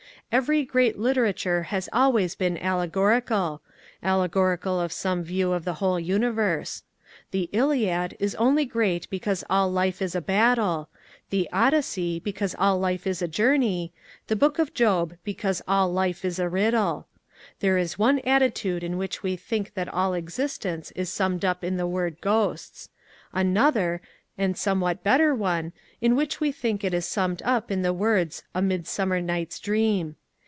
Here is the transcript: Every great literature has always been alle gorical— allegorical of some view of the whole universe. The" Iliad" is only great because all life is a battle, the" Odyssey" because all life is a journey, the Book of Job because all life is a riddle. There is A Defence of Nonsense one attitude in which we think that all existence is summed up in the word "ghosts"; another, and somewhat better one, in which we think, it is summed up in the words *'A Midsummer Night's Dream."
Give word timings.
Every 0.33 0.63
great 0.63 0.97
literature 0.97 1.63
has 1.63 1.89
always 1.91 2.35
been 2.35 2.57
alle 2.59 2.87
gorical— 2.87 3.59
allegorical 4.11 4.79
of 4.79 4.93
some 4.93 5.23
view 5.23 5.51
of 5.51 5.65
the 5.65 5.73
whole 5.75 5.99
universe. 5.99 6.83
The" 7.31 7.49
Iliad" 7.51 8.15
is 8.17 8.33
only 8.35 8.63
great 8.63 9.09
because 9.09 9.43
all 9.49 9.69
life 9.69 10.01
is 10.01 10.15
a 10.15 10.21
battle, 10.21 10.87
the" 11.31 11.49
Odyssey" 11.51 12.17
because 12.21 12.55
all 12.57 12.79
life 12.79 13.05
is 13.05 13.21
a 13.21 13.27
journey, 13.27 13.91
the 14.27 14.37
Book 14.37 14.57
of 14.57 14.73
Job 14.73 15.17
because 15.25 15.61
all 15.67 15.91
life 15.91 16.23
is 16.23 16.39
a 16.39 16.47
riddle. 16.47 17.07
There 17.59 17.77
is 17.77 17.95
A 17.95 17.95
Defence 17.95 17.95
of 17.95 17.99
Nonsense 18.21 18.25
one 18.25 18.33
attitude 18.35 18.83
in 18.85 18.97
which 18.97 19.21
we 19.23 19.35
think 19.35 19.73
that 19.73 19.89
all 19.93 20.13
existence 20.13 20.91
is 20.91 21.09
summed 21.11 21.43
up 21.43 21.61
in 21.61 21.75
the 21.75 21.85
word 21.85 22.21
"ghosts"; 22.21 22.87
another, 23.33 23.99
and 24.37 24.55
somewhat 24.55 25.03
better 25.03 25.35
one, 25.35 25.73
in 25.99 26.15
which 26.15 26.39
we 26.39 26.53
think, 26.53 26.85
it 26.85 26.93
is 26.93 27.05
summed 27.05 27.41
up 27.43 27.69
in 27.69 27.81
the 27.81 27.91
words 27.93 28.43
*'A 28.55 28.61
Midsummer 28.61 29.19
Night's 29.19 29.59
Dream." 29.59 30.15